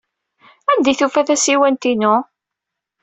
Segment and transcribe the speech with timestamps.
[0.71, 2.15] Anda ay tufa tasiwant-inu?